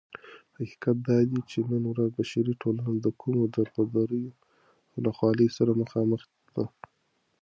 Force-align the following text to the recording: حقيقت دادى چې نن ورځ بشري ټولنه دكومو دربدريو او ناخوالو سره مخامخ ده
حقيقت 0.55 0.97
دادى 1.07 1.39
چې 1.51 1.59
نن 1.71 1.83
ورځ 1.91 2.09
بشري 2.17 2.53
ټولنه 2.61 2.91
دكومو 3.05 3.41
دربدريو 3.55 4.37
او 4.91 4.97
ناخوالو 5.05 5.47
سره 5.57 5.71
مخامخ 5.81 6.21
ده 6.55 6.65